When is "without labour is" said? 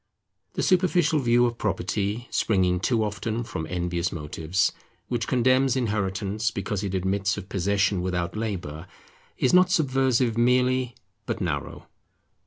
8.01-9.53